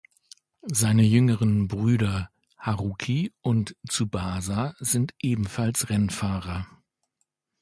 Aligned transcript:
Seine 0.65 1.03
jüngeren 1.03 1.67
Brüder 1.67 2.31
Haruki 2.57 3.35
und 3.41 3.75
Tsubasa 3.87 4.73
sind 4.79 5.13
ebenfalls 5.19 5.91
Rennfahrer. 5.91 6.65